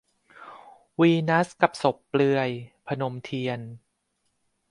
[0.99, 2.49] วีนัสกับศพเปลือย-
[2.87, 3.59] พนมเทียน